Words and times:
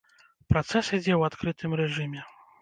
Працэс 0.53 0.89
ідзе 0.97 1.13
ў 1.19 1.29
адкрытым 1.29 1.77
рэжыме. 1.83 2.21